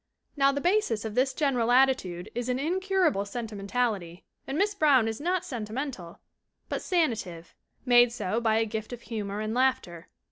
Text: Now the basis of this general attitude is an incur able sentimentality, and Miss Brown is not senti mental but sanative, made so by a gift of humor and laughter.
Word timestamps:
Now 0.35 0.51
the 0.51 0.59
basis 0.61 1.05
of 1.05 1.13
this 1.13 1.31
general 1.31 1.71
attitude 1.71 2.31
is 2.33 2.49
an 2.49 2.57
incur 2.57 3.05
able 3.05 3.23
sentimentality, 3.23 4.25
and 4.47 4.57
Miss 4.57 4.73
Brown 4.73 5.07
is 5.07 5.21
not 5.21 5.45
senti 5.45 5.73
mental 5.73 6.17
but 6.69 6.81
sanative, 6.81 7.53
made 7.85 8.11
so 8.11 8.41
by 8.41 8.55
a 8.57 8.65
gift 8.65 8.93
of 8.93 9.01
humor 9.03 9.41
and 9.41 9.53
laughter. 9.53 10.07